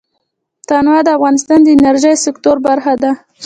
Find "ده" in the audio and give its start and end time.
3.01-3.11